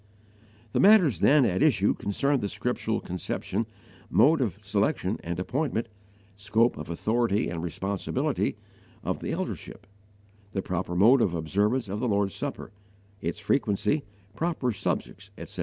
The 0.71 0.79
matters 0.79 1.19
then 1.19 1.45
at 1.45 1.61
issue 1.61 1.93
concerned 1.93 2.41
the 2.41 2.49
scriptural 2.49 2.99
conception, 3.01 3.67
mode 4.09 4.41
of 4.41 4.57
selection 4.65 5.19
and 5.23 5.39
appointment, 5.39 5.89
scope 6.35 6.75
of 6.75 6.89
authority 6.89 7.47
and 7.49 7.61
responsibility, 7.61 8.57
of 9.03 9.19
the 9.19 9.31
Eldership; 9.31 9.85
the 10.53 10.63
proper 10.63 10.95
mode 10.95 11.21
of 11.21 11.35
observance 11.35 11.87
of 11.87 11.99
the 11.99 12.07
Lord's 12.07 12.33
Supper, 12.33 12.71
its 13.21 13.39
frequency, 13.39 14.03
proper 14.35 14.71
subjects, 14.71 15.29
etc. 15.37 15.59